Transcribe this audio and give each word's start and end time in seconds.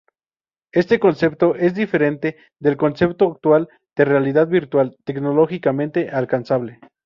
Este 0.71 0.99
concepto 0.99 1.53
es 1.53 1.75
diferente 1.75 2.35
del 2.59 2.75
concepto 2.75 3.31
actual 3.31 3.69
de 3.95 4.03
realidad 4.03 4.47
virtual, 4.47 4.97
tecnológicamente 5.05 6.09
alcanzable. 6.09 6.79